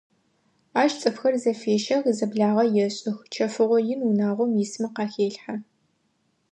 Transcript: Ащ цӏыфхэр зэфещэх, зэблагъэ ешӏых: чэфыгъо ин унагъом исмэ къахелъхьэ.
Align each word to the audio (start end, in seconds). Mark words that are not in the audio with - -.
Ащ 0.81 0.91
цӏыфхэр 0.99 1.35
зэфещэх, 1.43 2.03
зэблагъэ 2.17 2.63
ешӏых: 2.85 3.17
чэфыгъо 3.33 3.77
ин 3.91 4.01
унагъом 4.09 4.51
исмэ 4.63 4.87
къахелъхьэ. 4.95 5.55